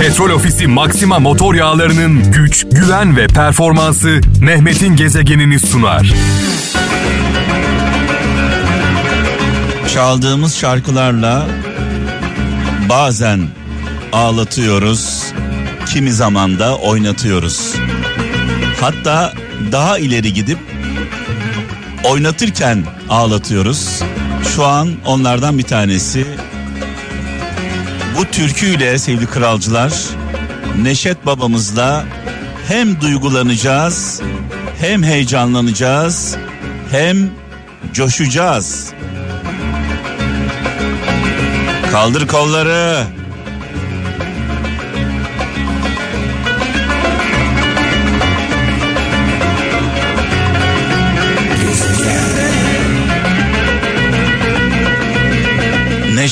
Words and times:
Petrol 0.00 0.30
Ofisi 0.30 0.66
Maxima 0.66 1.18
motor 1.18 1.54
yağlarının 1.54 2.32
güç, 2.32 2.66
güven 2.72 3.16
ve 3.16 3.26
performansı 3.26 4.20
Mehmet'in 4.40 4.96
gezegenini 4.96 5.60
sunar. 5.60 6.14
Çaldığımız 9.94 10.56
şarkılarla 10.56 11.46
bazen 12.88 13.48
ağlatıyoruz, 14.12 15.32
kimi 15.86 16.12
zaman 16.12 16.58
da 16.58 16.76
oynatıyoruz. 16.76 17.74
Hatta 18.80 19.32
daha 19.72 19.98
ileri 19.98 20.32
gidip 20.32 20.58
oynatırken 22.04 22.84
ağlatıyoruz. 23.08 24.02
Şu 24.54 24.64
an 24.64 24.88
onlardan 25.06 25.58
bir 25.58 25.62
tanesi. 25.62 26.26
Bu 28.16 28.24
türküyle 28.24 28.98
sevgili 28.98 29.26
kralcılar 29.26 29.92
Neşet 30.82 31.26
babamızla 31.26 32.04
hem 32.68 33.00
duygulanacağız, 33.00 34.22
hem 34.80 35.02
heyecanlanacağız, 35.02 36.36
hem 36.90 37.30
coşacağız. 37.92 38.92
Kaldır 41.92 42.26
kolları. 42.26 43.02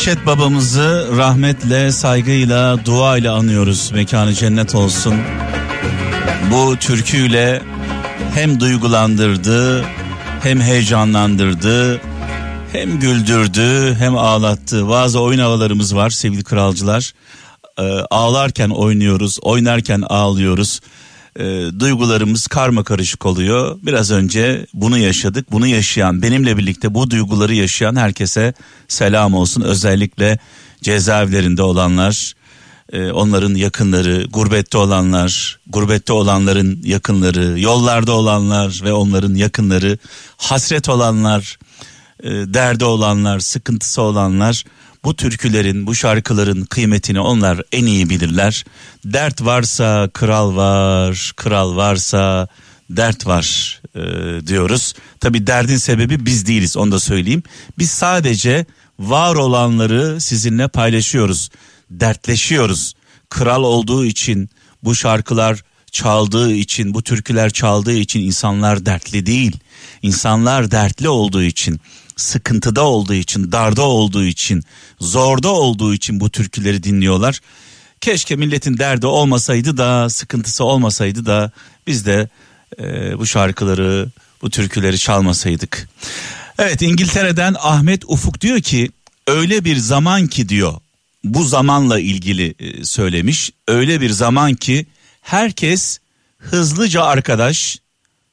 Neşet 0.07 0.27
babamızı 0.27 1.09
rahmetle, 1.17 1.93
saygıyla, 1.93 2.85
duayla 2.85 3.35
anıyoruz. 3.35 3.91
Mekanı 3.95 4.35
cennet 4.35 4.75
olsun. 4.75 5.15
Bu 6.53 6.77
türküyle 6.77 7.63
hem 8.35 8.61
duygulandırdı, 8.61 9.85
hem 10.43 10.61
heyecanlandırdı, 10.61 12.01
hem 12.73 13.01
güldürdü, 13.01 13.95
hem 13.95 14.17
ağlattı. 14.17 14.89
Bazı 14.89 15.21
oyun 15.21 15.39
havalarımız 15.39 15.97
var 15.97 16.11
sevgili 16.11 16.45
kralcılar. 16.45 17.13
Ee, 17.79 17.83
ağlarken 18.11 18.71
oynuyoruz, 18.71 19.39
oynarken 19.43 20.03
ağlıyoruz. 20.07 20.81
Ee, 21.39 21.67
duygularımız 21.79 22.47
karma 22.47 22.85
karışık 22.85 23.27
oluyor. 23.27 23.79
Biraz 23.83 24.11
önce 24.11 24.67
bunu 24.75 24.99
yaşadık. 24.99 25.53
Bunu 25.53 25.67
yaşayan, 25.67 26.23
benimle 26.23 26.57
birlikte 26.57 26.95
bu 26.95 27.11
duyguları 27.11 27.55
yaşayan 27.55 27.97
herkese 27.97 28.55
selam 28.89 29.35
olsun. 29.35 29.63
Özellikle 29.63 30.39
cezaevlerinde 30.83 31.63
olanlar, 31.63 32.33
e, 32.93 33.11
onların 33.11 33.55
yakınları, 33.55 34.25
gurbette 34.25 34.79
olanlar, 34.79 35.59
gurbette 35.67 36.13
olanların 36.13 36.81
yakınları, 36.85 37.61
yollarda 37.61 38.13
olanlar 38.13 38.81
ve 38.85 38.93
onların 38.93 39.35
yakınları, 39.35 39.99
hasret 40.37 40.89
olanlar, 40.89 41.59
e, 42.23 42.31
derdi 42.31 42.85
olanlar, 42.85 43.41
sıkıntısı 43.41 44.03
olanlar 44.03 44.65
bu 45.05 45.17
türkülerin, 45.17 45.87
bu 45.87 45.95
şarkıların 45.95 46.65
kıymetini 46.65 47.21
onlar 47.21 47.63
en 47.73 47.87
iyi 47.87 48.11
bilirler. 48.11 48.65
Dert 49.05 49.43
varsa 49.45 50.11
kral 50.13 50.57
var, 50.57 51.33
kral 51.37 51.77
varsa 51.77 52.49
dert 52.91 53.27
var 53.27 53.81
e, 53.95 54.01
diyoruz. 54.47 54.95
Tabi 55.21 55.47
derdin 55.47 55.77
sebebi 55.77 56.27
biz 56.27 56.47
değiliz 56.47 56.77
onu 56.77 56.93
da 56.93 57.01
söyleyeyim. 57.01 57.43
Biz 57.79 57.91
sadece 57.91 58.67
var 58.99 59.35
olanları 59.35 60.21
sizinle 60.21 60.69
paylaşıyoruz. 60.69 61.51
Dertleşiyoruz. 61.91 62.95
Kral 63.29 63.63
olduğu 63.63 64.05
için 64.05 64.51
bu 64.85 64.95
şarkılar 64.95 65.65
çaldığı 65.93 66.53
için, 66.53 66.95
bu 66.95 67.03
türküler 67.03 67.51
çaldığı 67.51 67.93
için 67.93 68.21
insanlar 68.21 68.87
dertli 68.87 69.27
değil. 69.27 69.57
İnsanlar 70.03 70.71
dertli 70.71 71.09
olduğu 71.09 71.43
için 71.43 71.81
sıkıntıda 72.17 72.83
olduğu 72.83 73.15
için, 73.15 73.53
darda 73.53 73.83
olduğu 73.83 74.25
için, 74.25 74.65
zorda 75.01 75.49
olduğu 75.49 75.95
için 75.95 76.21
bu 76.21 76.31
türküleri 76.31 76.83
dinliyorlar. 76.83 77.41
Keşke 78.01 78.37
milletin 78.37 78.79
derdi 78.79 79.07
olmasaydı 79.07 79.77
da, 79.77 80.11
sıkıntısı 80.11 80.65
olmasaydı 80.65 81.27
da 81.27 81.51
biz 81.87 82.07
de 82.07 82.29
e, 82.79 83.19
bu 83.19 83.27
şarkıları, 83.27 84.09
bu 84.43 84.51
türküleri 84.51 84.99
çalmasaydık. 84.99 85.89
Evet 86.59 86.83
İngiltere'den 86.83 87.57
Ahmet 87.61 88.05
Ufuk 88.05 88.41
diyor 88.41 88.61
ki 88.61 88.91
öyle 89.27 89.65
bir 89.65 89.77
zaman 89.77 90.27
ki 90.27 90.49
diyor 90.49 90.75
bu 91.25 91.45
zamanla 91.45 92.01
ilgili 92.01 92.55
e, 92.59 92.85
söylemiş. 92.85 93.51
Öyle 93.69 94.01
bir 94.01 94.11
zaman 94.11 94.55
ki 94.55 94.87
herkes 95.23 95.99
hızlıca 96.39 97.03
arkadaş, 97.03 97.79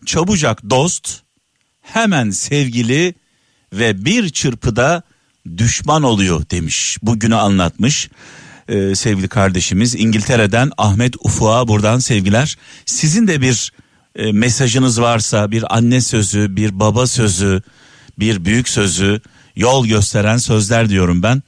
çabucak 0.05 0.69
dost, 0.69 1.21
hemen 1.81 2.29
sevgili 2.29 3.13
ve 3.73 4.05
bir 4.05 4.29
çırpıda 4.29 5.03
düşman 5.57 6.03
oluyor 6.03 6.49
demiş. 6.49 6.97
Bugünü 7.01 7.35
anlatmış 7.35 8.09
ee, 8.71 8.95
sevgili 8.95 9.27
kardeşimiz 9.27 9.95
İngiltere'den 9.95 10.71
Ahmet 10.77 11.15
Ufuk'a 11.19 11.67
buradan 11.67 11.99
sevgiler. 11.99 12.57
Sizin 12.85 13.27
de 13.27 13.41
bir 13.41 13.71
e, 14.15 14.31
mesajınız 14.31 15.01
varsa 15.01 15.51
bir 15.51 15.75
anne 15.75 16.01
sözü, 16.01 16.55
bir 16.55 16.79
baba 16.79 17.07
sözü, 17.07 17.61
bir 18.19 18.45
büyük 18.45 18.69
sözü, 18.69 19.21
yol 19.55 19.87
gösteren 19.87 20.37
sözler 20.37 20.89
diyorum 20.89 21.23
ben. 21.23 21.43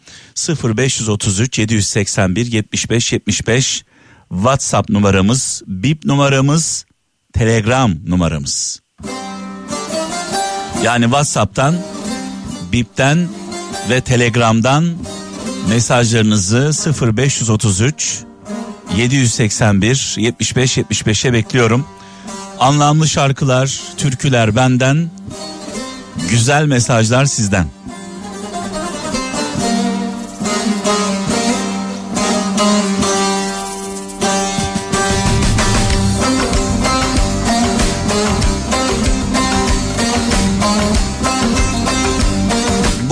0533 0.63 1.59
781 1.59 2.51
75 2.51 3.13
75 3.13 3.83
WhatsApp 4.29 4.89
numaramız, 4.89 5.61
bip 5.67 6.05
numaramız, 6.05 6.85
Telegram 7.33 7.95
numaramız. 8.07 8.81
Yani 10.83 11.03
WhatsApp'tan 11.03 11.75
Bip'ten 12.73 13.27
ve 13.89 14.01
Telegram'dan 14.01 14.85
mesajlarınızı 15.69 16.71
0533 17.17 18.19
781 18.97 20.15
75 20.17 20.77
75'e 20.77 21.33
bekliyorum. 21.33 21.85
Anlamlı 22.59 23.07
şarkılar, 23.07 23.79
türküler 23.97 24.55
benden, 24.55 25.09
güzel 26.29 26.65
mesajlar 26.65 27.25
sizden. 27.25 27.67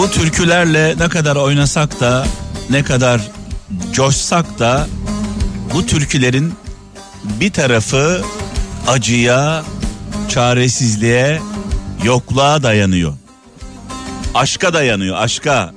Bu 0.02 0.12
türkülerle 0.12 0.96
ne 1.00 1.10
kadar 1.10 1.36
oynasak 1.36 2.00
da 2.00 2.28
ne 2.70 2.84
kadar 2.84 3.22
coşsak 3.94 4.60
da 4.60 4.88
bu 5.74 5.86
türkülerin 5.86 6.54
bir 7.24 7.54
tarafı 7.54 8.22
acıya, 8.88 9.64
çaresizliğe, 10.30 11.42
yokluğa 12.04 12.64
dayanıyor. 12.64 13.14
Aşka 14.34 14.74
dayanıyor, 14.74 15.18
aşka. 15.18 15.74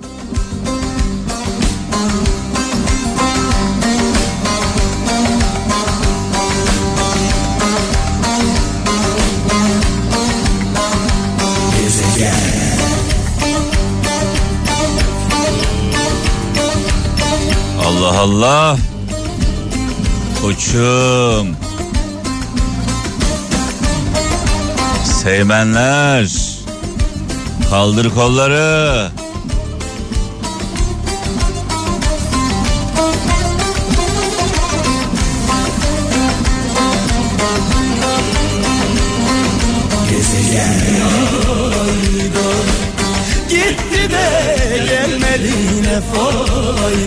Allah. 18.25 18.77
Koçum. 20.43 21.57
Sevmenler. 25.23 26.29
Kaldır 27.71 28.11
kolları. 28.11 29.11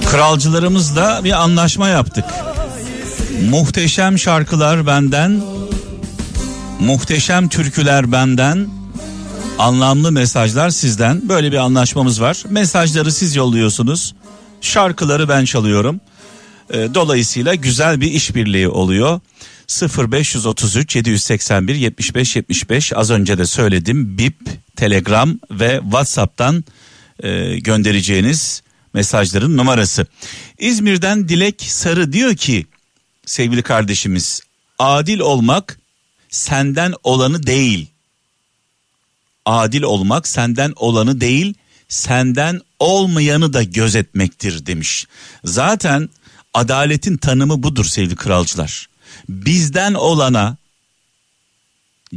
Kralcılarımızla 0.06 1.22
bir 1.24 1.31
anlaşma 1.31 1.89
yaptık. 1.89 2.25
Muhteşem 3.50 4.19
şarkılar 4.19 4.88
benden, 4.88 5.42
muhteşem 6.80 7.50
türküler 7.50 8.12
benden, 8.12 8.68
anlamlı 9.60 10.12
mesajlar 10.12 10.69
sizden. 10.69 11.30
Böyle 11.30 11.51
bir 11.51 11.57
anlaşmamız 11.57 12.22
var. 12.22 12.44
Mesajları 12.50 13.12
siz 13.12 13.36
yolluyorsunuz. 13.36 14.16
Şarkıları 14.62 15.30
ben 15.30 15.45
çalıyorum. 15.45 16.00
E, 16.69 16.88
dolayısıyla 16.94 17.56
güzel 17.56 18.01
bir 18.01 18.12
işbirliği 18.12 18.69
oluyor. 18.69 19.19
0533 20.12 20.95
781 20.95 21.75
75 21.75 22.36
75 22.36 22.94
az 22.94 23.12
önce 23.12 23.38
de 23.38 23.45
söyledim. 23.45 24.18
Bip, 24.18 24.36
Telegram 24.75 25.40
ve 25.51 25.80
WhatsApp'tan 25.83 26.63
e, 27.24 27.60
göndereceğiniz 27.60 28.62
mesajların 28.94 29.57
numarası. 29.57 30.06
İzmir'den 30.57 31.30
Dilek 31.30 31.62
Sarı 31.62 32.13
diyor 32.13 32.36
ki 32.36 32.66
sevgili 33.25 33.62
kardeşimiz 33.63 34.42
adil 34.80 35.19
olmak 35.19 35.80
senden 36.30 36.94
olanı 37.04 37.48
değil. 37.48 37.88
Adil 39.45 39.81
olmak 39.81 40.28
senden 40.28 40.74
olanı 40.75 41.22
değil, 41.22 41.54
senden 41.89 42.62
olmayanı 42.80 43.54
da 43.54 43.63
gözetmektir 43.63 44.66
demiş. 44.66 45.06
Zaten 45.44 46.10
adaletin 46.54 47.18
tanımı 47.18 47.63
budur 47.63 47.86
sevgili 47.86 48.16
kralcılar. 48.16 48.90
Bizden 49.30 49.94
olana, 49.94 50.57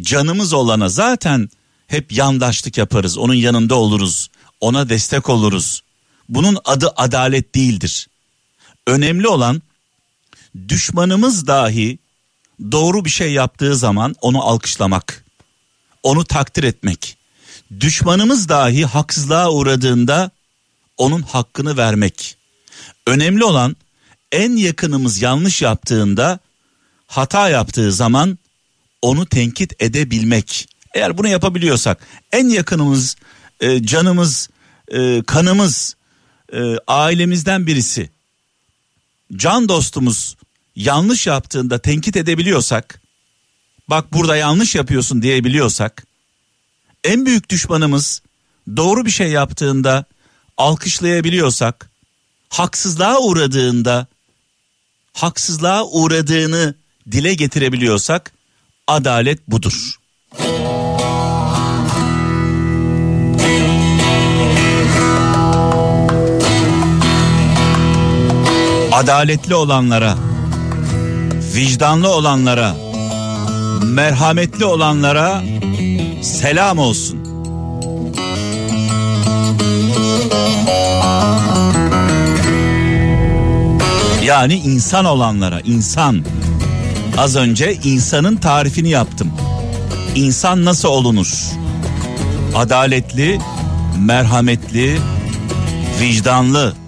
canımız 0.00 0.52
olana 0.52 0.88
zaten 0.88 1.50
hep 1.86 2.12
yandaşlık 2.12 2.78
yaparız. 2.78 3.18
Onun 3.18 3.34
yanında 3.34 3.74
oluruz. 3.74 4.30
Ona 4.60 4.88
destek 4.88 5.28
oluruz. 5.28 5.82
Bunun 6.30 6.58
adı 6.64 6.92
adalet 6.96 7.54
değildir. 7.54 8.08
Önemli 8.86 9.28
olan 9.28 9.62
düşmanımız 10.68 11.46
dahi 11.46 11.98
doğru 12.72 13.04
bir 13.04 13.10
şey 13.10 13.32
yaptığı 13.32 13.76
zaman 13.76 14.14
onu 14.20 14.42
alkışlamak, 14.42 15.24
onu 16.02 16.24
takdir 16.24 16.64
etmek. 16.64 17.16
Düşmanımız 17.80 18.48
dahi 18.48 18.84
haksızlığa 18.84 19.50
uğradığında 19.50 20.30
onun 20.96 21.22
hakkını 21.22 21.76
vermek. 21.76 22.36
Önemli 23.06 23.44
olan 23.44 23.76
en 24.32 24.56
yakınımız 24.56 25.22
yanlış 25.22 25.62
yaptığında 25.62 26.38
hata 27.06 27.48
yaptığı 27.48 27.92
zaman 27.92 28.38
onu 29.02 29.26
tenkit 29.26 29.82
edebilmek. 29.82 30.68
Eğer 30.94 31.18
bunu 31.18 31.28
yapabiliyorsak 31.28 32.06
en 32.32 32.48
yakınımız, 32.48 33.16
e, 33.60 33.82
canımız, 33.82 34.48
e, 34.88 35.22
kanımız, 35.22 35.96
e, 36.52 36.76
ailemizden 36.86 37.66
birisi, 37.66 38.10
can 39.36 39.68
dostumuz 39.68 40.36
yanlış 40.76 41.26
yaptığında 41.26 41.78
tenkit 41.78 42.16
edebiliyorsak, 42.16 43.02
bak 43.88 44.12
burada 44.12 44.36
yanlış 44.36 44.74
yapıyorsun 44.74 45.22
diyebiliyorsak, 45.22 46.06
en 47.04 47.26
büyük 47.26 47.50
düşmanımız 47.50 48.22
doğru 48.76 49.06
bir 49.06 49.10
şey 49.10 49.30
yaptığında 49.30 50.04
alkışlayabiliyorsak, 50.56 51.90
haksızlığa 52.48 53.18
uğradığında 53.18 54.06
haksızlığa 55.12 55.84
uğradığını 55.86 56.74
dile 57.10 57.34
getirebiliyorsak 57.34 58.32
adalet 58.86 59.48
budur. 59.48 59.99
Adaletli 68.92 69.54
olanlara, 69.54 70.14
vicdanlı 71.54 72.08
olanlara, 72.08 72.74
merhametli 73.84 74.64
olanlara 74.64 75.42
selam 76.22 76.78
olsun. 76.78 77.18
Yani 84.24 84.54
insan 84.54 85.04
olanlara, 85.04 85.60
insan. 85.60 86.24
Az 87.18 87.36
önce 87.36 87.74
insanın 87.74 88.36
tarifini 88.36 88.88
yaptım. 88.88 89.32
İnsan 90.14 90.64
nasıl 90.64 90.88
olunur? 90.88 91.32
Adaletli, 92.54 93.38
merhametli, 93.98 94.98
vicdanlı. 96.00 96.79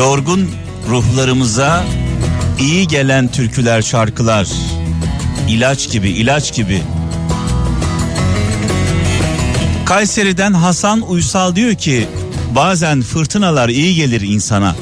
Yorgun 0.00 0.50
ruhlarımıza 0.88 1.84
iyi 2.60 2.88
gelen 2.88 3.28
türküler, 3.28 3.82
şarkılar. 3.82 4.48
ilaç 5.48 5.90
gibi, 5.90 6.08
ilaç 6.08 6.54
gibi. 6.54 6.82
Kayseri'den 9.86 10.52
Hasan 10.52 11.10
Uysal 11.10 11.56
diyor 11.56 11.74
ki 11.74 12.08
bazen 12.54 13.02
fırtınalar 13.02 13.68
iyi 13.68 13.94
gelir 13.94 14.20
insana. 14.20 14.76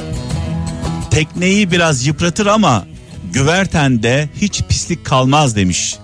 Tekneyi 1.11 1.71
biraz 1.71 2.07
yıpratır 2.07 2.47
ama 2.47 2.87
güvertende 3.33 4.29
hiç 4.41 4.63
pislik 4.63 5.05
kalmaz 5.05 5.57
demiş. 5.57 5.97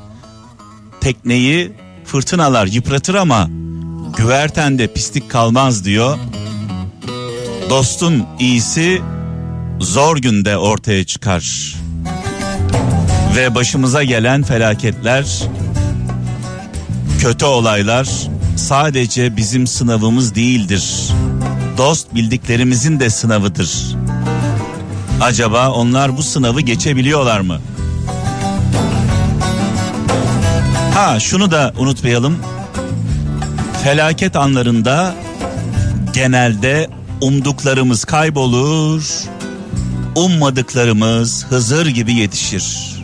Tekneyi 1.00 1.72
fırtınalar 2.04 2.66
yıpratır 2.66 3.14
ama 3.14 3.48
güvertende 4.16 4.86
pislik 4.86 5.30
kalmaz 5.30 5.84
diyor. 5.84 6.18
Dostun 7.70 8.26
iyisi 8.38 9.02
zor 9.80 10.16
günde 10.16 10.56
ortaya 10.56 11.04
çıkar. 11.04 11.74
Ve 13.36 13.54
başımıza 13.54 14.02
gelen 14.02 14.42
felaketler, 14.42 15.42
kötü 17.20 17.44
olaylar 17.44 18.08
sadece 18.56 19.36
bizim 19.36 19.66
sınavımız 19.66 20.34
değildir. 20.34 21.10
Dost 21.78 22.14
bildiklerimizin 22.14 23.00
de 23.00 23.10
sınavıdır. 23.10 23.96
Acaba 25.20 25.70
onlar 25.70 26.16
bu 26.16 26.22
sınavı 26.22 26.60
geçebiliyorlar 26.60 27.40
mı? 27.40 27.60
Ha 30.94 31.20
şunu 31.20 31.50
da 31.50 31.72
unutmayalım. 31.78 32.38
Felaket 33.84 34.36
anlarında 34.36 35.14
genelde 36.12 36.88
umduklarımız 37.24 38.04
kaybolur, 38.04 39.22
ummadıklarımız 40.14 41.46
Hızır 41.46 41.86
gibi 41.86 42.14
yetişir. 42.14 42.94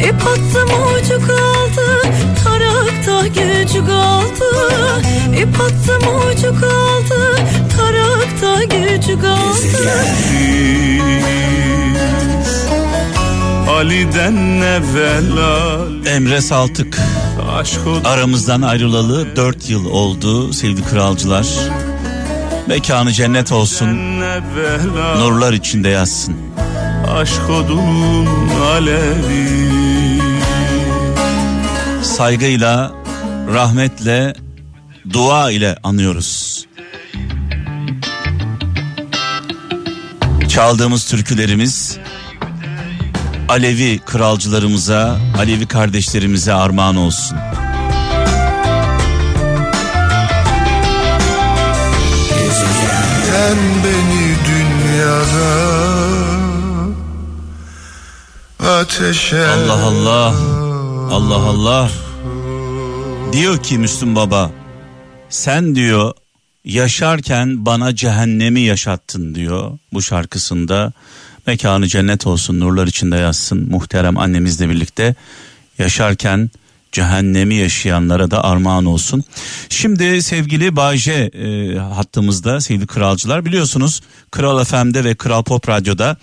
İp 0.00 0.26
attım 0.26 0.68
ucu 0.68 1.26
kaldı 1.26 2.02
Tarakta 2.44 3.26
gücü 3.26 3.86
kaldı. 3.86 5.02
İp 5.36 5.60
attım 5.60 6.16
ucu 6.16 6.60
kaldı 6.60 7.36
Tarakta 7.76 8.64
gücü 8.64 9.20
kaldı 9.20 9.42
Ali'den 13.72 14.60
evvela 14.60 15.84
Emre 16.06 16.40
Saltık 16.40 16.98
aramızdan 18.04 18.62
ayrılalı 18.62 19.36
4 19.36 19.70
yıl 19.70 19.86
oldu 19.86 20.52
sevgili 20.52 20.84
kralcılar. 20.84 21.46
Mekanı 22.66 23.12
cennet 23.12 23.52
olsun, 23.52 24.20
nurlar 25.18 25.52
içinde 25.52 25.88
yatsın. 25.88 26.36
aşk 27.08 27.50
odunun 27.50 28.26
alevi 28.60 29.48
Saygıyla, 32.02 32.92
rahmetle, 33.54 34.34
dua 35.12 35.50
ile 35.50 35.76
anıyoruz. 35.82 36.66
Çaldığımız 40.48 41.04
türkülerimiz 41.04 41.98
Alevi 43.52 43.98
kralcılarımıza, 43.98 45.18
Alevi 45.38 45.66
kardeşlerimize 45.66 46.52
armağan 46.52 46.96
olsun. 46.96 47.38
Sen 53.30 53.56
beni 53.84 54.36
dünyada 54.48 55.52
Ateşe 58.60 59.46
Allah 59.46 59.84
Allah. 59.84 60.34
Allah 61.10 61.34
Allah. 61.34 61.90
Diyor 63.32 63.62
ki 63.62 63.78
Müslüm 63.78 64.16
Baba. 64.16 64.50
Sen 65.28 65.74
diyor 65.74 66.12
yaşarken 66.64 67.66
bana 67.66 67.94
cehennemi 67.94 68.60
yaşattın 68.60 69.34
diyor 69.34 69.78
bu 69.92 70.02
şarkısında. 70.02 70.92
Mekanı 71.46 71.88
cennet 71.88 72.26
olsun 72.26 72.60
nurlar 72.60 72.86
içinde 72.86 73.16
yazsın 73.16 73.70
muhterem 73.70 74.18
annemizle 74.18 74.68
birlikte 74.68 75.14
yaşarken 75.78 76.50
cehennemi 76.92 77.54
yaşayanlara 77.54 78.30
da 78.30 78.44
armağan 78.44 78.84
olsun. 78.84 79.24
Şimdi 79.68 80.22
sevgili 80.22 80.76
Bayce 80.76 81.12
e, 81.12 81.78
hattımızda 81.78 82.60
sevgili 82.60 82.86
kralcılar 82.86 83.44
biliyorsunuz 83.44 84.00
Kral 84.30 84.64
FM'de 84.64 85.04
ve 85.04 85.14
Kral 85.14 85.42
Pop 85.42 85.68
Radyo'da 85.68 86.16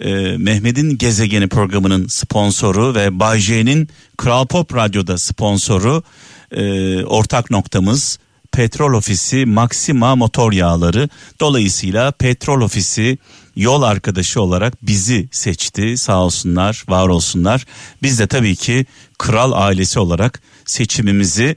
e, 0.00 0.36
Mehmet'in 0.36 0.98
Gezegeni 0.98 1.48
programının 1.48 2.06
sponsoru 2.06 2.94
ve 2.94 3.20
Bayce'nin 3.20 3.88
Kral 4.16 4.46
Pop 4.46 4.74
Radyo'da 4.74 5.18
sponsoru 5.18 6.02
e, 6.52 7.04
ortak 7.04 7.50
noktamız 7.50 8.18
Petrol 8.52 8.92
Ofisi 8.92 9.46
Maxima 9.46 10.16
Motor 10.16 10.52
Yağları. 10.52 11.08
Dolayısıyla 11.40 12.10
Petrol 12.10 12.60
Ofisi 12.60 13.18
yol 13.56 13.82
arkadaşı 13.82 14.42
olarak 14.42 14.86
bizi 14.86 15.28
seçti. 15.32 15.96
Sağ 15.96 16.22
olsunlar, 16.22 16.84
var 16.88 17.08
olsunlar. 17.08 17.66
Biz 18.02 18.18
de 18.18 18.26
tabii 18.26 18.56
ki 18.56 18.86
kral 19.18 19.52
ailesi 19.52 19.98
olarak 19.98 20.42
seçimimizi 20.64 21.56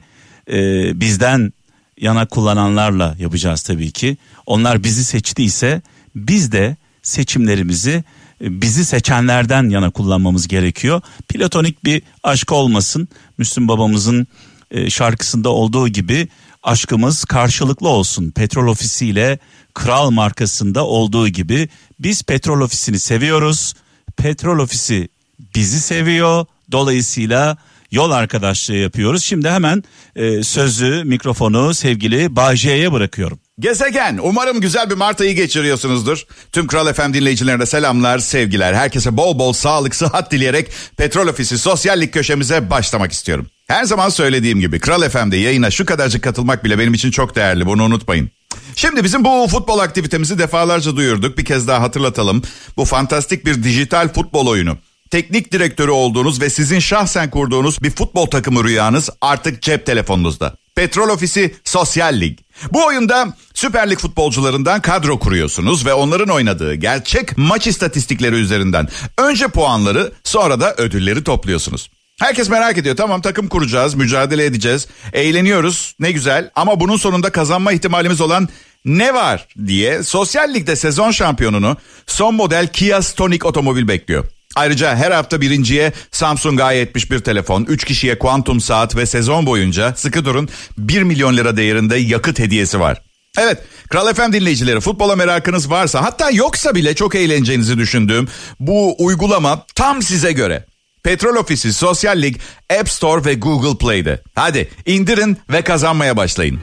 e, 0.52 0.60
bizden 1.00 1.54
yana 2.02 2.26
kullananlarla 2.26 3.16
yapacağız 3.20 3.62
tabii 3.62 3.92
ki. 3.92 4.18
Onlar 4.46 4.84
bizi 4.84 5.04
seçtiyse 5.04 5.82
biz 6.16 6.52
de 6.52 6.78
seçimlerimizi 7.04 8.04
e, 8.44 8.62
bizi 8.62 8.86
seçenlerden 8.86 9.70
yana 9.70 9.90
kullanmamız 9.90 10.48
gerekiyor. 10.48 11.02
Platonik 11.30 11.86
bir 11.86 12.02
aşk 12.24 12.52
olmasın. 12.52 13.08
Müslüm 13.38 13.68
babamızın 13.68 14.28
e, 14.72 14.90
şarkısında 14.90 15.50
olduğu 15.50 15.88
gibi 15.88 16.28
aşkımız 16.64 17.26
karşılıklı 17.26 17.90
olsun. 17.90 18.32
Petrol 18.32 18.68
Ofisi 18.68 19.06
ile 19.06 19.40
Kral 19.74 20.10
markasında 20.10 20.86
olduğu 20.86 21.28
gibi 21.28 21.70
biz 22.00 22.24
Petrol 22.24 22.62
Ofisi'ni 22.62 23.00
seviyoruz. 23.00 23.74
Petrol 24.18 24.60
Ofisi 24.60 25.10
bizi 25.56 25.82
seviyor. 25.82 26.46
Dolayısıyla 26.72 27.58
yol 27.92 28.12
arkadaşlığı 28.12 28.76
yapıyoruz. 28.76 29.24
Şimdi 29.24 29.50
hemen 29.50 29.84
e, 30.16 30.44
sözü, 30.44 31.04
mikrofonu 31.04 31.74
sevgili 31.74 32.36
Bağcay'a 32.36 32.94
bırakıyorum. 32.94 33.40
Gezegen 33.60 34.20
umarım 34.24 34.62
güzel 34.62 34.90
bir 34.90 34.96
Mart 34.96 35.22
ayı 35.22 35.36
geçiriyorsunuzdur. 35.36 36.26
Tüm 36.52 36.68
Kral 36.68 36.94
FM 36.94 37.14
dinleyicilerine 37.14 37.66
selamlar, 37.66 38.20
sevgiler. 38.20 38.74
Herkese 38.74 39.18
bol 39.18 39.40
bol 39.40 39.54
sağlık, 39.54 39.96
sıhhat 39.96 40.32
dileyerek 40.32 40.72
Petrol 40.98 41.28
Ofisi 41.28 41.58
Sosyallik 41.58 42.14
köşemize 42.14 42.70
başlamak 42.70 43.12
istiyorum. 43.12 43.48
Her 43.70 43.84
zaman 43.84 44.10
söylediğim 44.10 44.60
gibi 44.60 44.80
Kral 44.80 45.10
FM'de 45.10 45.38
yayına 45.38 45.72
şu 45.72 45.86
kadarcık 45.86 46.24
katılmak 46.24 46.64
bile 46.64 46.80
benim 46.80 46.94
için 46.94 47.12
çok 47.12 47.36
değerli. 47.36 47.66
Bunu 47.66 47.84
unutmayın. 47.84 48.30
Şimdi 48.76 49.04
bizim 49.04 49.24
bu 49.24 49.48
futbol 49.48 49.80
aktivitemizi 49.80 50.40
defalarca 50.40 50.96
duyurduk. 50.96 51.38
Bir 51.38 51.46
kez 51.46 51.68
daha 51.68 51.82
hatırlatalım. 51.82 52.42
Bu 52.78 52.86
fantastik 52.86 53.46
bir 53.46 53.64
dijital 53.64 54.14
futbol 54.14 54.48
oyunu. 54.48 54.78
Teknik 55.12 55.52
direktörü 55.52 55.92
olduğunuz 55.92 56.42
ve 56.42 56.50
sizin 56.50 56.80
şahsen 56.80 57.30
kurduğunuz 57.30 57.84
bir 57.84 57.92
futbol 57.92 58.26
takımı 58.26 58.64
rüyanız 58.64 59.10
artık 59.22 59.62
cep 59.62 59.86
telefonunuzda. 59.86 60.56
Petrol 60.76 61.10
Ofisi 61.10 61.56
Sosyal 61.64 62.20
Lig. 62.20 62.40
Bu 62.72 62.86
oyunda 62.86 63.34
Süper 63.54 63.90
Lig 63.90 64.00
futbolcularından 64.00 64.82
kadro 64.82 65.20
kuruyorsunuz 65.20 65.86
ve 65.86 65.94
onların 65.94 66.30
oynadığı 66.30 66.74
gerçek 66.74 67.38
maç 67.38 67.68
istatistikleri 67.68 68.36
üzerinden 68.36 68.88
önce 69.18 69.48
puanları 69.48 70.12
sonra 70.24 70.60
da 70.60 70.76
ödülleri 70.76 71.24
topluyorsunuz. 71.24 71.90
Herkes 72.20 72.50
merak 72.50 72.78
ediyor. 72.78 72.96
Tamam 72.96 73.22
takım 73.22 73.48
kuracağız, 73.48 73.96
mücadele 73.96 74.46
edeceğiz, 74.46 74.88
eğleniyoruz. 75.14 75.96
Ne 76.00 76.12
güzel 76.12 76.50
ama 76.56 76.80
bunun 76.80 76.98
sonunda 76.98 77.30
kazanma 77.32 77.72
ihtimalimiz 77.72 78.22
olan 78.22 78.50
ne 78.86 79.14
var 79.14 79.48
diye 79.68 80.04
Sosyal 80.04 80.54
Lig'de 80.54 80.76
sezon 80.76 81.12
şampiyonunu 81.12 81.78
son 82.08 82.36
model 82.36 82.68
Kia 82.68 83.02
Stonic 83.02 83.48
otomobil 83.48 83.88
bekliyor. 83.88 84.26
Ayrıca 84.56 84.96
her 84.96 85.12
hafta 85.12 85.42
birinciye 85.42 85.94
Samsung 86.12 86.60
A71 86.60 87.22
telefon, 87.22 87.66
3 87.66 87.86
kişiye 87.86 88.20
kuantum 88.20 88.62
saat 88.62 88.96
ve 88.96 89.06
sezon 89.06 89.46
boyunca 89.46 89.94
sıkı 89.96 90.26
durun 90.26 90.50
1 90.78 91.04
milyon 91.04 91.38
lira 91.38 91.58
değerinde 91.58 91.96
yakıt 91.98 92.40
hediyesi 92.40 92.80
var. 92.80 93.02
Evet, 93.38 93.58
Kral 93.90 94.14
FM 94.14 94.34
dinleyicileri 94.34 94.80
futbola 94.80 95.16
merakınız 95.16 95.70
varsa 95.70 96.02
hatta 96.02 96.30
yoksa 96.32 96.76
bile 96.76 96.96
çok 96.96 97.16
eğleneceğinizi 97.16 97.78
düşündüğüm 97.78 98.28
bu 98.60 98.96
uygulama 99.06 99.66
tam 99.76 100.02
size 100.02 100.32
göre. 100.32 100.66
Petrol 101.10 101.36
Ofisi 101.36 101.74
Sosyal 101.74 102.22
Lig 102.22 102.38
App 102.80 102.90
Store 102.90 103.26
ve 103.26 103.34
Google 103.34 103.78
Play'de. 103.78 104.24
Hadi 104.36 104.70
indirin 104.86 105.38
ve 105.52 105.62
kazanmaya 105.62 106.18
başlayın. 106.18 106.60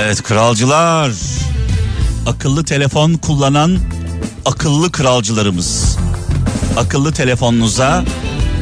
Evet 0.00 0.22
kralcılar. 0.22 1.12
Akıllı 2.26 2.64
telefon 2.64 3.14
kullanan 3.14 3.78
akıllı 4.46 4.92
kralcılarımız. 4.92 5.98
Akıllı 6.76 7.12
telefonunuza 7.12 8.04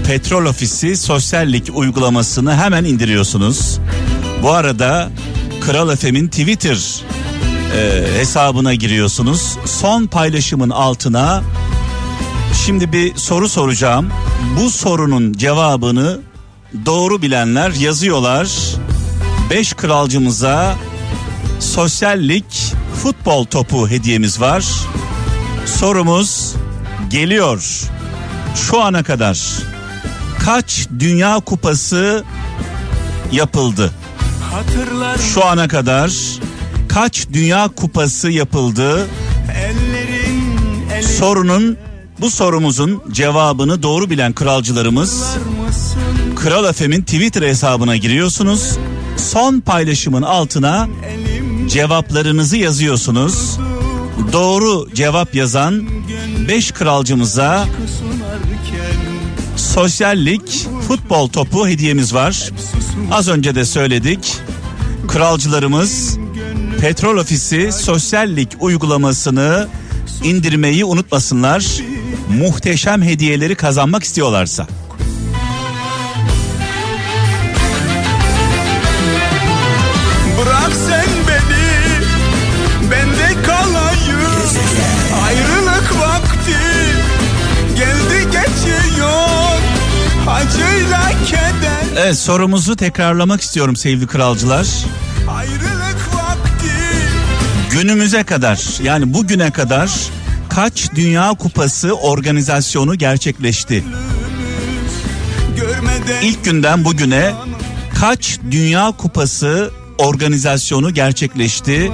Petrol 0.07 0.47
Ofisi 0.47 0.97
Sosyal 0.97 1.53
Lig 1.53 1.69
uygulamasını 1.75 2.57
hemen 2.57 2.85
indiriyorsunuz. 2.85 3.79
Bu 4.43 4.51
arada 4.51 5.11
Kral 5.61 5.97
FM'in 5.97 6.29
Twitter 6.29 7.03
e, 7.77 8.07
hesabına 8.19 8.75
giriyorsunuz. 8.75 9.57
Son 9.65 10.07
paylaşımın 10.07 10.71
altına 10.71 11.43
şimdi 12.67 12.93
bir 12.93 13.17
soru 13.17 13.49
soracağım. 13.49 14.09
Bu 14.61 14.71
sorunun 14.71 15.33
cevabını 15.33 16.21
doğru 16.87 17.23
bilenler 17.23 17.71
yazıyorlar. 17.71 18.49
Beş 19.51 19.73
kralcımıza 19.73 20.77
Sosyal 21.61 22.19
Lig 22.19 22.45
futbol 23.03 23.45
topu 23.45 23.89
hediyemiz 23.89 24.41
var. 24.41 24.65
Sorumuz 25.67 26.55
geliyor. 27.11 27.83
Şu 28.55 28.83
ana 28.83 29.03
kadar 29.03 29.39
kaç 30.45 30.89
Dünya 30.99 31.41
Kupası 31.41 32.25
yapıldı? 33.33 33.91
Hatırlar 34.53 35.19
Şu 35.19 35.45
ana 35.45 35.69
kadar 35.69 36.11
kaç 36.89 37.27
Dünya 37.33 37.69
Kupası 37.69 38.31
yapıldı? 38.31 39.09
ellerin 39.57 40.59
eli 40.95 41.03
Sorunun 41.03 41.77
bu 42.21 42.31
sorumuzun 42.31 43.03
cevabını 43.13 43.83
doğru 43.83 44.11
bilen 44.11 44.33
kralcılarımız? 44.33 45.25
Kral 46.37 46.73
FM'in 46.73 47.03
Twitter 47.03 47.43
hesabına 47.43 47.97
giriyorsunuz. 47.97 48.79
Son 49.17 49.61
paylaşımın 49.61 50.23
altına 50.23 50.89
cevaplarınızı 51.69 52.57
yazıyorsunuz. 52.57 53.59
Doğru 54.33 54.89
cevap 54.95 55.35
yazan 55.35 55.89
5 56.49 56.73
kralcımıza 56.73 57.67
sosyallik 59.57 60.67
futbol 60.89 61.29
topu 61.29 61.69
hediyemiz 61.69 62.15
var. 62.15 62.51
Az 63.11 63.29
önce 63.29 63.55
de 63.55 63.65
söyledik. 63.65 64.37
Kralcılarımız 65.09 66.19
Petrol 66.81 67.17
Ofisi 67.17 67.73
Sosyallik 67.73 68.49
uygulamasını 68.61 69.69
indirmeyi 70.25 70.85
unutmasınlar. 70.85 71.67
Muhteşem 72.29 73.03
hediyeleri 73.03 73.55
kazanmak 73.55 74.05
istiyorlarsa. 74.05 74.67
Bırak 80.39 80.73
sen 80.89 81.07
beni 81.29 81.69
Bende 82.91 83.43
kalayım 83.43 84.19
Ayrılık 85.25 85.99
vakti 86.01 86.59
Geldi 87.77 88.25
geçiyor 88.25 89.59
Acıyla 90.29 91.11
keder 91.27 92.03
Evet 92.03 92.19
sorumuzu 92.19 92.77
tekrarlamak 92.77 93.41
istiyorum 93.41 93.77
sevgili 93.77 94.07
kralcılar. 94.07 94.67
Ayrılık 95.31 96.15
vakti 96.15 96.73
Günümüze 97.71 98.25
kadar 98.25 98.83
yani 98.83 99.15
bugüne 99.15 99.51
kadar 99.51 99.91
kaç 100.59 100.95
Dünya 100.95 101.29
Kupası 101.29 101.93
organizasyonu 101.93 102.95
gerçekleşti? 102.95 103.85
İlk 106.23 106.45
günden 106.45 106.85
bugüne 106.85 107.35
kaç 108.01 108.39
Dünya 108.51 108.93
Kupası 108.93 109.71
organizasyonu 109.99 110.95
gerçekleşti? 110.95 111.93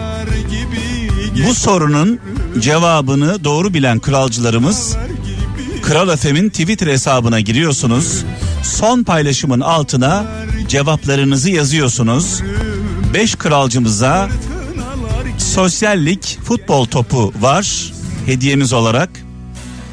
Bu 1.48 1.54
sorunun 1.54 2.20
cevabını 2.58 3.44
doğru 3.44 3.74
bilen 3.74 4.00
kralcılarımız 4.00 4.96
Kral 5.82 6.16
FM'in 6.16 6.48
Twitter 6.48 6.86
hesabına 6.86 7.40
giriyorsunuz. 7.40 8.24
Son 8.62 9.02
paylaşımın 9.02 9.60
altına 9.60 10.24
cevaplarınızı 10.68 11.50
yazıyorsunuz. 11.50 12.42
5 13.14 13.34
kralcımıza 13.34 14.28
sosyallik 15.38 16.38
futbol 16.44 16.84
topu 16.84 17.32
var 17.40 17.93
hediyemiz 18.26 18.72
olarak. 18.72 19.10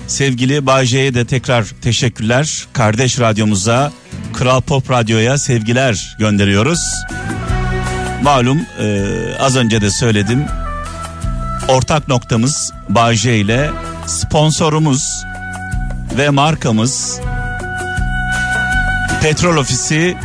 Sevgili 0.08 0.66
Bayce'ye 0.66 1.14
de 1.14 1.26
tekrar 1.26 1.66
teşekkürler. 1.82 2.66
Kardeş 2.74 3.20
radyomuza, 3.20 3.92
Kral 4.34 4.62
Pop 4.62 4.92
Radyo'ya 4.92 5.38
sevgiler 5.38 6.16
gönderiyoruz. 6.20 6.80
Malum 8.24 8.58
e, 8.58 9.08
az 9.40 9.56
önce 9.56 9.82
de 9.82 9.90
söyledim. 9.90 10.46
Ortak 11.68 12.08
noktamız 12.08 12.74
Bayce 12.90 13.38
ile 13.38 13.70
sponsorumuz 14.08 15.24
ve 16.18 16.30
markamız 16.30 17.20
Petrol 19.22 19.58
Ofisi 19.58 20.18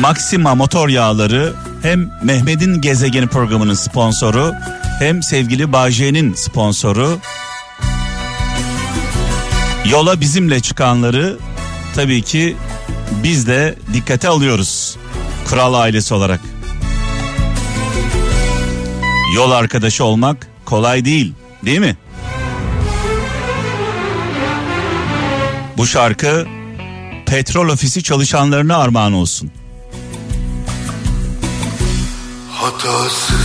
Maxima 0.00 0.54
Motor 0.54 0.88
Yağları 0.88 1.52
hem 1.82 2.10
Mehmet'in 2.22 2.80
Gezegeni 2.80 3.26
programının 3.26 3.74
sponsoru 3.74 4.54
hem 4.98 5.22
sevgili 5.22 5.72
Bağcay'ın 5.72 6.34
sponsoru. 6.34 7.18
Yola 9.90 10.20
bizimle 10.20 10.60
çıkanları 10.60 11.38
tabii 11.94 12.22
ki 12.22 12.56
biz 13.22 13.46
de 13.46 13.78
dikkate 13.92 14.28
alıyoruz. 14.28 14.96
Kral 15.48 15.74
ailesi 15.74 16.14
olarak. 16.14 16.40
Yol 19.34 19.50
arkadaşı 19.50 20.04
olmak 20.04 20.48
kolay 20.64 21.04
değil, 21.04 21.32
değil 21.64 21.78
mi? 21.78 21.96
Bu 25.76 25.86
şarkı 25.86 26.46
petrol 27.26 27.68
ofisi 27.68 28.02
çalışanlarına 28.02 28.76
armağan 28.76 29.12
olsun. 29.12 29.50
Hatasız 32.52 33.37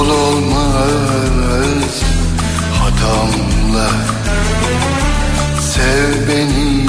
kul 0.00 0.10
olmaz 0.10 2.02
Hatamla 2.80 3.90
sev 5.60 6.28
beni 6.28 6.86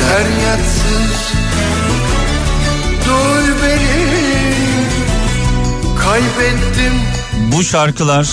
Deryatsız 0.00 1.32
duy 3.06 3.48
beni 3.62 4.20
Kaybettim 6.02 6.92
Bu 7.52 7.64
şarkılar 7.64 8.28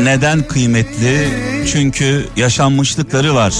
neden 0.00 0.42
kıymetli? 0.42 1.28
Çünkü 1.72 2.26
yaşanmışlıkları 2.36 3.34
var. 3.34 3.54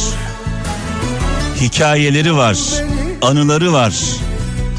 Hikayeleri 1.60 2.36
var, 2.36 2.58
anıları 3.22 3.72
var. 3.72 3.94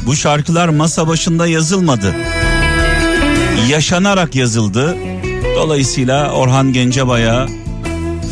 Bu 0.06 0.16
şarkılar 0.16 0.68
masa 0.68 1.08
başında 1.08 1.46
yazılmadı. 1.46 2.14
Yaşanarak 3.68 4.34
yazıldı. 4.34 4.96
Dolayısıyla 5.56 6.32
Orhan 6.32 6.72
Gencebay'a, 6.72 7.48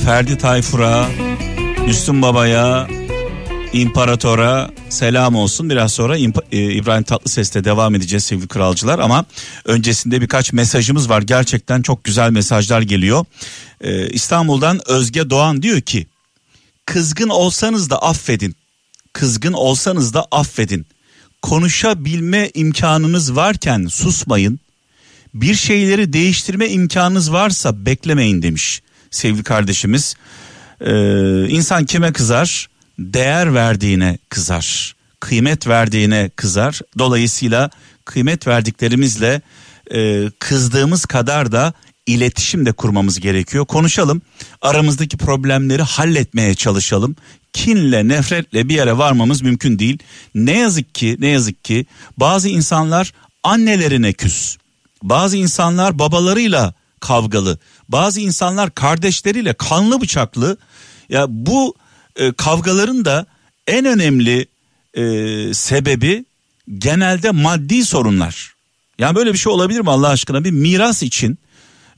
Ferdi 0.05 0.39
Tayfur'a, 0.39 1.09
Müslüm 1.87 2.23
Baba'ya, 2.23 2.89
İmparator'a 3.73 4.71
selam 4.89 5.35
olsun. 5.35 5.71
Biraz 5.71 5.93
sonra 5.93 6.17
e, 6.19 6.23
İbrahim 6.53 7.03
Tatlıses'te 7.03 7.65
devam 7.65 7.95
edeceğiz 7.95 8.25
sevgili 8.25 8.49
kralcılar 8.49 8.99
ama 8.99 9.25
öncesinde 9.65 10.21
birkaç 10.21 10.53
mesajımız 10.53 11.09
var. 11.09 11.23
Gerçekten 11.23 11.83
çok 11.83 12.05
güzel 12.05 12.31
mesajlar 12.31 12.83
geliyor. 12.83 13.25
Ee, 13.81 14.09
İstanbul'dan 14.09 14.81
Özge 14.87 15.31
Doğan 15.31 15.63
diyor 15.63 15.81
ki 15.81 16.07
kızgın 16.87 17.29
olsanız 17.29 17.91
da 17.91 18.03
affedin. 18.03 18.57
Kızgın 19.13 19.53
olsanız 19.53 20.15
da 20.15 20.27
affedin. 20.31 20.87
Konuşabilme 21.43 22.51
imkanınız 22.55 23.37
varken 23.37 23.87
susmayın. 23.87 24.61
Bir 25.35 25.55
şeyleri 25.55 26.13
değiştirme 26.13 26.69
imkanınız 26.69 27.33
varsa 27.33 27.87
beklemeyin 27.87 28.43
demiş 28.43 28.83
sevgili 29.11 29.43
kardeşimiz. 29.43 30.15
Ee, 30.81 31.49
insan 31.49 31.85
kime 31.85 32.13
kızar? 32.13 32.69
Değer 32.99 33.55
verdiğine 33.55 34.19
kızar. 34.29 34.97
Kıymet 35.21 35.67
verdiğine 35.67 36.31
kızar. 36.37 36.81
Dolayısıyla 36.99 37.71
kıymet 38.05 38.47
verdiklerimizle 38.47 39.41
e, 39.95 40.31
kızdığımız 40.39 41.05
kadar 41.07 41.53
da 41.53 41.73
iletişim 42.07 42.67
de 42.67 42.73
kurmamız 42.73 43.21
gerekiyor. 43.21 43.67
Konuşalım. 43.67 44.23
Aramızdaki 44.63 45.17
problemleri 45.17 45.83
halletmeye 45.83 46.55
çalışalım. 46.55 47.17
Kinle, 47.53 48.09
nefretle 48.09 48.69
bir 48.69 48.75
yere 48.75 48.99
varmamız 48.99 49.43
mümkün 49.43 49.79
değil. 49.79 49.99
Ne 50.35 50.59
yazık 50.59 50.95
ki, 50.95 51.17
ne 51.19 51.29
yazık 51.29 51.65
ki 51.65 51.87
bazı 52.17 52.49
insanlar 52.49 53.13
annelerine 53.43 54.13
küs. 54.13 54.57
Bazı 55.05 55.37
insanlar 55.37 55.99
babalarıyla 55.99 56.75
kavgalı. 57.01 57.59
Bazı 57.89 58.21
insanlar 58.21 58.75
kardeşleriyle 58.75 59.53
kanlı 59.53 60.01
bıçaklı. 60.01 60.57
Ya 61.09 61.27
bu 61.29 61.75
e, 62.17 62.33
kavgaların 62.33 63.05
da 63.05 63.27
en 63.67 63.85
önemli 63.85 64.47
e, 64.95 65.05
sebebi 65.55 66.25
genelde 66.79 67.31
maddi 67.31 67.85
sorunlar. 67.85 68.55
Yani 68.99 69.17
böyle 69.17 69.33
bir 69.33 69.39
şey 69.39 69.53
olabilir 69.53 69.81
mi 69.81 69.91
Allah 69.91 70.09
aşkına? 70.09 70.45
Bir 70.45 70.51
miras 70.51 71.03
için, 71.03 71.39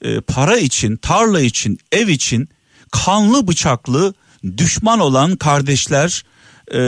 e, 0.02 0.20
para 0.20 0.56
için, 0.56 0.96
tarla 0.96 1.40
için, 1.40 1.78
ev 1.92 2.08
için 2.08 2.48
kanlı 2.90 3.48
bıçaklı 3.48 4.14
düşman 4.56 5.00
olan 5.00 5.36
kardeşler, 5.36 6.24
e, 6.70 6.78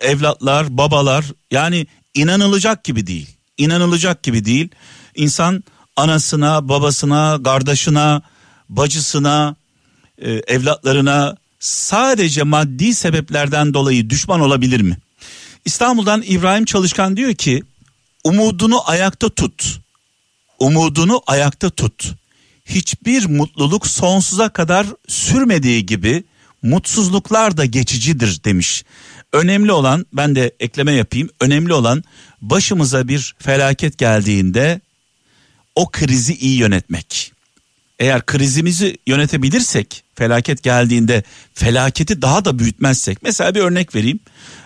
evlatlar, 0.00 0.78
babalar 0.78 1.24
yani 1.50 1.86
inanılacak 2.14 2.84
gibi 2.84 3.06
değil. 3.06 3.36
İnanılacak 3.58 4.22
gibi 4.22 4.44
değil. 4.44 4.68
İnsan 5.14 5.64
anasına, 5.96 6.68
babasına, 6.68 7.42
kardeşine, 7.44 8.20
bacısına, 8.68 9.56
e, 10.18 10.30
evlatlarına 10.30 11.36
sadece 11.60 12.42
maddi 12.42 12.94
sebeplerden 12.94 13.74
dolayı 13.74 14.10
düşman 14.10 14.40
olabilir 14.40 14.80
mi? 14.80 14.96
İstanbul'dan 15.64 16.22
İbrahim 16.26 16.64
Çalışkan 16.64 17.16
diyor 17.16 17.34
ki 17.34 17.62
umudunu 18.24 18.90
ayakta 18.90 19.28
tut. 19.28 19.80
Umudunu 20.58 21.22
ayakta 21.26 21.70
tut. 21.70 22.12
Hiçbir 22.64 23.26
mutluluk 23.26 23.86
sonsuza 23.86 24.48
kadar 24.48 24.86
sürmediği 25.08 25.86
gibi 25.86 26.24
mutsuzluklar 26.62 27.56
da 27.56 27.64
geçicidir 27.64 28.44
demiş. 28.44 28.84
Önemli 29.32 29.72
olan 29.72 30.06
ben 30.12 30.34
de 30.34 30.54
ekleme 30.60 30.92
yapayım. 30.92 31.28
Önemli 31.40 31.72
olan 31.72 32.04
başımıza 32.40 33.08
bir 33.08 33.34
felaket 33.38 33.98
geldiğinde 33.98 34.80
o 35.74 35.90
krizi 35.90 36.34
iyi 36.34 36.58
yönetmek. 36.58 37.32
Eğer 37.98 38.26
krizimizi 38.26 38.98
yönetebilirsek 39.06 40.04
felaket 40.14 40.62
geldiğinde 40.62 41.22
felaketi 41.54 42.22
daha 42.22 42.44
da 42.44 42.58
büyütmezsek 42.58 43.22
mesela 43.22 43.54
bir 43.54 43.60
örnek 43.60 43.94
vereyim. 43.94 44.20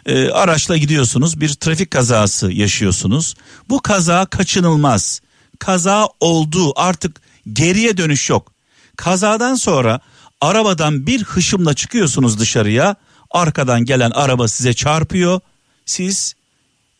Ee, 0.06 0.28
araçla 0.28 0.76
gidiyorsunuz 0.76 1.40
bir 1.40 1.48
trafik 1.48 1.90
kazası 1.90 2.52
yaşıyorsunuz. 2.52 3.34
Bu 3.68 3.82
kaza 3.82 4.26
kaçınılmaz. 4.26 5.20
Kaza 5.58 6.08
oldu 6.20 6.72
artık 6.76 7.20
geriye 7.52 7.96
dönüş 7.96 8.30
yok. 8.30 8.52
Kazadan 8.96 9.54
sonra 9.54 10.00
arabadan 10.40 11.06
bir 11.06 11.24
hışımla 11.24 11.74
çıkıyorsunuz 11.74 12.38
dışarıya. 12.38 12.96
Arkadan 13.30 13.84
gelen 13.84 14.10
araba 14.10 14.48
size 14.48 14.74
çarpıyor. 14.74 15.40
Siz 15.86 16.34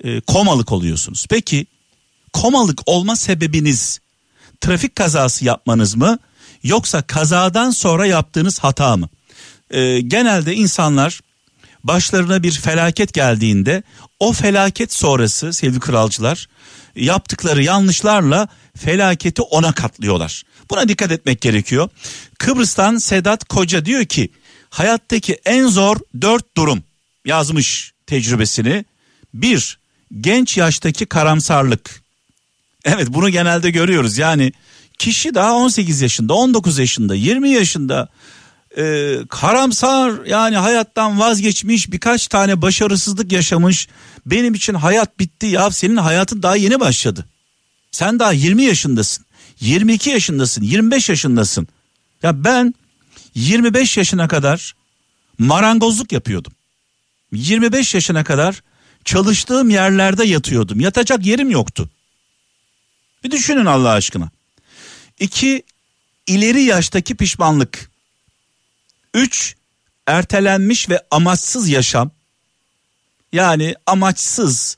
e, 0.05 0.21
komalık 0.21 0.73
oluyorsunuz. 0.73 1.27
Peki 1.31 1.67
komalık 2.35 2.81
olma 2.87 3.17
sebebiniz 3.17 4.01
trafik 4.61 4.97
kazası 4.97 5.45
yapmanız 5.45 5.95
mı 5.95 6.19
yoksa 6.63 7.03
kazadan 7.03 7.71
sonra 7.71 8.07
yaptığınız 8.07 8.59
hata 8.59 8.97
mı? 8.97 9.09
Ee, 9.71 10.01
genelde 10.01 10.55
insanlar 10.55 11.21
başlarına 11.85 12.43
bir 12.43 12.53
felaket 12.53 13.15
geldiğinde 13.15 13.83
o 14.21 14.33
felaket 14.33 14.93
sonrası 14.93 15.53
sevgili 15.53 15.81
kralcılar 15.81 16.49
yaptıkları 16.97 17.63
yanlışlarla 17.63 18.49
felaketi 18.77 19.43
ona 19.43 19.73
katlıyorlar. 19.73 20.43
Buna 20.71 20.89
dikkat 20.89 21.13
etmek 21.13 21.41
gerekiyor. 21.41 21.89
Kıbrıs'tan 22.39 22.97
Sedat 22.97 23.45
Koca 23.45 23.85
diyor 23.85 24.05
ki 24.05 24.29
hayattaki 24.71 25.41
en 25.45 25.67
zor 25.67 25.97
dört 26.21 26.57
durum 26.57 26.83
yazmış 27.25 27.93
tecrübesini. 28.07 28.85
Bir, 29.35 29.79
genç 30.21 30.57
yaştaki 30.57 31.07
karamsarlık. 31.07 32.04
Evet 32.85 33.09
bunu 33.11 33.29
genelde 33.29 33.71
görüyoruz. 33.71 34.19
Yani 34.19 34.53
kişi 34.99 35.35
daha 35.35 35.55
18 35.55 36.01
yaşında, 36.01 36.35
19 36.35 36.79
yaşında, 36.79 37.15
20 37.15 37.51
yaşında 37.51 38.09
e, 38.77 39.17
karamsar 39.29 40.25
yani 40.27 40.57
hayattan 40.57 41.19
vazgeçmiş 41.19 41.93
birkaç 41.93 42.29
tane 42.29 42.63
başarısızlık 42.63 43.33
yaşamış. 43.33 43.89
Benim 44.27 44.55
için 44.55 44.75
hayat 44.75 45.19
bitti 45.19 45.47
ya 45.47 45.71
senin 45.71 45.97
hayatın 45.97 46.43
daha 46.43 46.57
yeni 46.57 46.81
başladı. 46.81 47.25
Sen 47.91 48.19
daha 48.19 48.33
20 48.33 48.63
yaşındasın, 48.63 49.25
22 49.61 50.11
yaşındasın, 50.11 50.63
25 50.63 51.09
yaşındasın. 51.09 51.69
Ya 52.23 52.45
ben 52.45 52.75
25 53.35 53.97
yaşına 53.97 54.29
kadar 54.29 54.75
marangozluk 55.39 56.13
yapıyordum. 56.13 56.53
25 57.33 57.95
yaşına 57.95 58.25
kadar 58.25 58.63
çalıştığım 59.05 59.71
yerlerde 59.71 60.25
yatıyordum. 60.25 60.81
Yatacak 60.81 61.27
yerim 61.27 61.51
yoktu. 61.51 61.91
Bir 63.25 63.31
düşünün 63.31 63.67
Allah 63.67 63.91
aşkına. 63.91 64.31
İki, 65.21 65.63
ileri 66.27 66.63
yaştaki 66.63 67.15
pişmanlık. 67.15 67.91
Üç, 69.15 69.55
ertelenmiş 70.07 70.91
ve 70.91 71.01
amaçsız 71.11 71.69
yaşam. 71.69 72.11
Yani 73.33 73.75
amaçsız, 73.87 74.77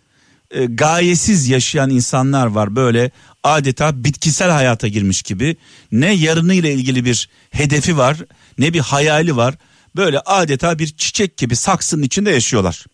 e, 0.50 0.64
gayesiz 0.66 1.48
yaşayan 1.48 1.90
insanlar 1.90 2.46
var. 2.46 2.76
Böyle 2.76 3.10
adeta 3.42 4.04
bitkisel 4.04 4.50
hayata 4.50 4.88
girmiş 4.88 5.22
gibi. 5.22 5.56
Ne 5.92 6.12
yarını 6.12 6.54
ile 6.54 6.74
ilgili 6.74 7.04
bir 7.04 7.28
hedefi 7.50 7.96
var, 7.96 8.16
ne 8.58 8.72
bir 8.72 8.80
hayali 8.80 9.36
var. 9.36 9.54
böyle 9.96 10.20
adeta 10.20 10.78
bir 10.78 10.86
çiçek 10.86 11.36
gibi 11.36 11.56
saksının 11.56 12.02
içinde 12.02 12.30
yaşıyorlar. 12.30 12.86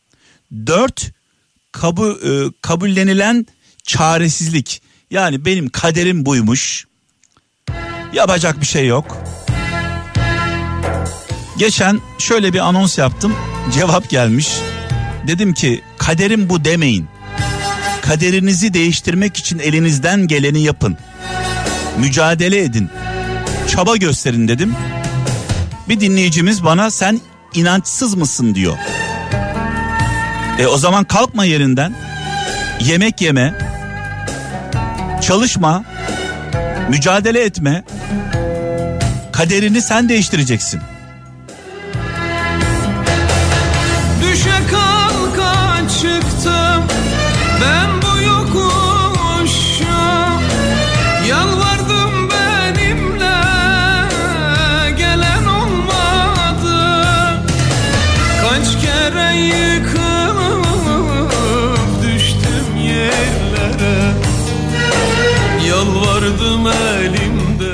Dört 0.67 1.11
kabul, 1.73 2.11
e, 2.11 2.53
kabullenilen 2.61 3.47
çaresizlik. 3.83 4.83
Yani 5.13 5.45
benim 5.45 5.69
kaderim 5.69 6.27
buymuş. 6.27 6.85
Yapacak 8.13 8.61
bir 8.61 8.67
şey 8.67 8.87
yok. 8.87 9.25
Geçen 11.59 12.01
şöyle 12.19 12.53
bir 12.53 12.59
anons 12.59 12.99
yaptım. 12.99 13.35
Cevap 13.75 14.11
gelmiş. 14.11 14.49
Dedim 15.27 15.55
ki 15.55 15.83
kaderim 15.99 16.49
bu 16.49 16.65
demeyin. 16.65 17.07
Kaderinizi 18.03 18.75
değiştirmek 18.75 19.37
için 19.37 19.59
elinizden 19.59 20.27
geleni 20.27 20.63
yapın. 20.63 20.97
Mücadele 21.99 22.63
edin. 22.63 22.91
Çaba 23.69 23.97
gösterin 23.97 24.49
dedim. 24.49 24.75
Bir 25.89 26.01
dinleyicimiz 26.01 26.65
bana 26.65 26.91
sen 26.91 27.21
inançsız 27.55 28.15
mısın 28.15 28.55
diyor. 28.55 28.79
E 30.59 30.67
o 30.67 30.79
zaman 30.79 31.05
kalkma 31.05 31.45
yerinden. 31.45 31.95
Yemek 32.81 33.21
yeme. 33.21 33.72
Çalışma. 35.23 35.85
Mücadele 36.89 37.45
etme. 37.45 37.85
Kaderini 39.33 39.83
sen 39.83 40.09
değiştireceksin. 40.09 40.81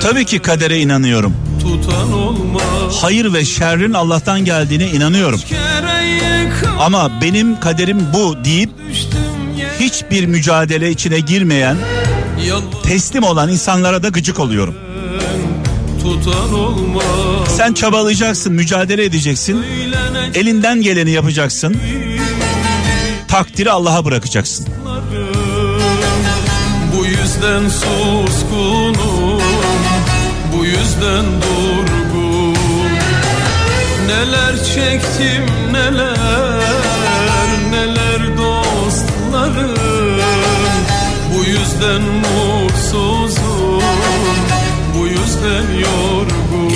Tabii 0.01 0.25
ki 0.25 0.39
kadere 0.39 0.79
inanıyorum. 0.81 1.35
Hayır 3.01 3.33
ve 3.33 3.45
şerrin 3.45 3.93
Allah'tan 3.93 4.45
geldiğine 4.45 4.87
inanıyorum. 4.91 5.41
Ama 6.79 7.21
benim 7.23 7.61
kaderim 7.61 7.99
bu 8.15 8.45
deyip 8.45 8.71
hiçbir 9.81 10.27
mücadele 10.27 10.91
içine 10.91 11.21
girmeyen, 11.21 11.77
teslim 12.83 13.23
olan 13.23 13.49
insanlara 13.49 14.03
da 14.03 14.09
gıcık 14.09 14.41
oluyorum. 14.41 14.75
Sen 17.57 17.73
çabalayacaksın, 17.73 18.53
mücadele 18.53 19.05
edeceksin. 19.05 19.65
Elinden 20.35 20.83
geleni 20.83 21.11
yapacaksın. 21.11 21.77
Takdiri 23.29 23.71
Allah'a 23.71 24.05
bırakacaksın. 24.05 24.67
Bu 26.97 27.07
yüzden 27.07 27.69
Bu 28.53 28.68
yüzden 30.99 31.25
durgun 31.43 32.57
Neler 34.07 34.65
çektim 34.75 35.73
neler 35.73 37.49
Neler 37.71 38.39
dostlarım. 38.39 39.77
Bu 41.35 41.45
yüzden 41.45 42.03
mutsuzum 42.03 43.83
Bu 44.95 45.07
yüzden 45.07 45.73
yorgun 45.81 46.69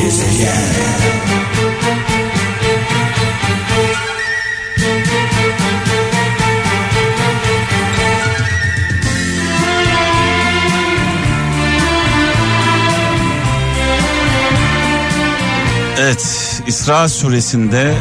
Evet, 16.13 16.63
İsra 16.67 17.09
suresinde 17.09 17.95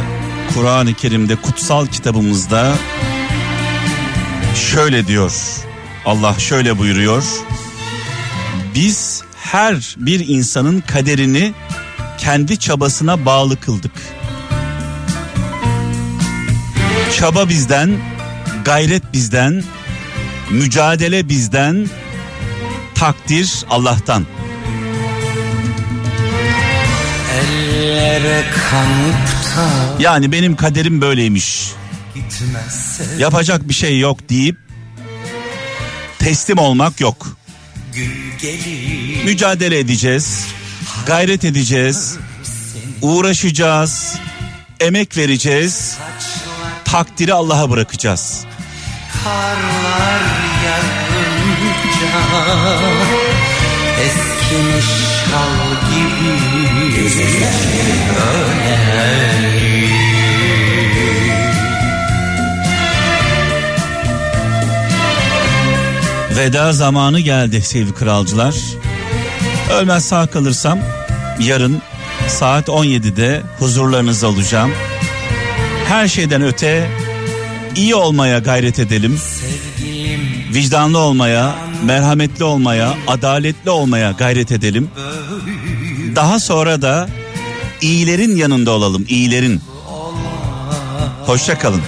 Kur'an-ı 0.54 0.94
Kerim'de 0.94 1.36
kutsal 1.36 1.86
kitabımızda 1.86 2.74
şöyle 4.54 5.06
diyor. 5.06 5.32
Allah 6.04 6.38
şöyle 6.38 6.78
buyuruyor. 6.78 7.24
Biz 8.74 9.22
her 9.36 9.96
bir 9.98 10.28
insanın 10.28 10.80
kaderini 10.80 11.54
kendi 12.18 12.58
çabasına 12.58 13.24
bağlı 13.24 13.60
kıldık. 13.60 13.92
Çaba 17.18 17.48
bizden, 17.48 17.96
gayret 18.64 19.12
bizden, 19.12 19.64
mücadele 20.50 21.28
bizden, 21.28 21.88
takdir 22.94 23.64
Allah'tan. 23.70 24.26
Yani 29.98 30.32
benim 30.32 30.56
kaderim 30.56 31.00
böyleymiş. 31.00 31.72
Yapacak 33.18 33.68
bir 33.68 33.74
şey 33.74 33.98
yok 33.98 34.28
deyip 34.28 34.56
teslim 36.18 36.58
olmak 36.58 37.00
yok. 37.00 37.36
Mücadele 39.24 39.78
edeceğiz. 39.78 40.46
Gayret 41.06 41.44
edeceğiz. 41.44 42.16
Uğraşacağız. 43.02 44.14
Emek 44.80 45.16
vereceğiz. 45.16 45.96
Takdiri 46.84 47.34
Allah'a 47.34 47.70
bırakacağız. 47.70 48.44
karlar 49.24 50.22
yağınca 50.64 52.18
Eskimiş 54.02 54.86
şal 55.30 55.90
gibi 55.90 56.51
Veda 66.36 66.72
zamanı 66.72 67.20
geldi 67.20 67.62
sevgili 67.62 67.94
kralcılar. 67.94 68.54
Ölmez 69.72 70.04
sağ 70.04 70.26
kalırsam 70.26 70.78
yarın 71.40 71.82
saat 72.28 72.68
17'de 72.68 73.42
huzurlarınızda 73.58 74.28
olacağım. 74.28 74.70
Her 75.88 76.08
şeyden 76.08 76.42
öte 76.42 76.90
iyi 77.76 77.94
olmaya 77.94 78.38
gayret 78.38 78.78
edelim. 78.78 79.18
Vicdanlı 80.54 80.98
olmaya, 80.98 81.54
merhametli 81.84 82.44
olmaya, 82.44 82.94
adaletli 83.06 83.70
olmaya 83.70 84.10
gayret 84.10 84.52
edelim. 84.52 84.90
Daha 86.16 86.40
sonra 86.40 86.82
da 86.82 87.08
iyilerin 87.80 88.36
yanında 88.36 88.70
olalım, 88.70 89.04
iyilerin. 89.08 89.60
Hoşça 91.26 91.58
kalın. 91.58 91.82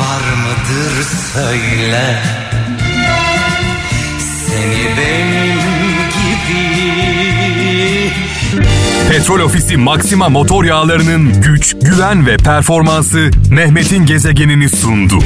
Var 0.00 0.22
mıdır 0.36 1.06
söyle 1.32 2.22
Seni 4.46 4.96
benim 4.98 5.58
gibi 6.08 6.68
Petrol 9.10 9.40
Ofisi 9.40 9.76
Maxima 9.76 10.28
motor 10.28 10.64
yağlarının 10.64 11.40
güç, 11.42 11.76
güven 11.82 12.26
ve 12.26 12.36
performansı 12.36 13.30
Mehmet'in 13.50 14.06
gezegenini 14.06 14.68
sundu. 14.68 15.18